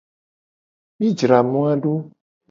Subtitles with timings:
[0.99, 1.93] Mi jra moa do.